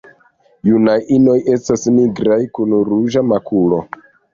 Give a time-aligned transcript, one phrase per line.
[0.69, 3.89] Junaj inoj estas nigraj kun ruĝa makulo.